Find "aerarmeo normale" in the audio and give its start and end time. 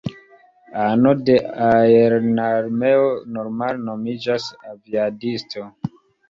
1.73-3.83